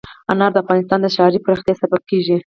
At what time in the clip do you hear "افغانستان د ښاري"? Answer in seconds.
0.63-1.39